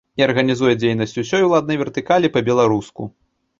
[0.19, 3.01] І арганізуе дзейнасць усёй уладнай вертыкалі па-беларуску.